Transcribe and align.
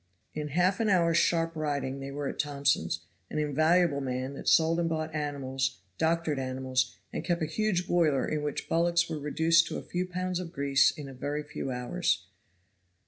In 0.33 0.47
half 0.47 0.79
an 0.79 0.89
hour's 0.89 1.19
sharp 1.19 1.55
riding 1.55 1.99
they 1.99 2.09
were 2.09 2.27
at 2.27 2.39
Thompson's, 2.39 3.01
an 3.29 3.37
invaluable 3.37 4.01
man 4.01 4.33
that 4.33 4.49
sold 4.49 4.79
and 4.79 4.89
bought 4.89 5.13
animals, 5.13 5.77
doctored 5.99 6.39
animals, 6.39 6.97
and 7.13 7.23
kept 7.23 7.43
a 7.43 7.45
huge 7.45 7.87
boiler 7.87 8.27
in 8.27 8.41
which 8.41 8.67
bullocks 8.67 9.07
were 9.07 9.19
reduced 9.19 9.67
to 9.67 9.77
a 9.77 9.83
few 9.83 10.07
pounds 10.07 10.39
of 10.39 10.51
grease 10.53 10.89
in 10.89 11.07
a 11.07 11.13
very 11.13 11.43
few 11.43 11.69
hours. 11.69 12.25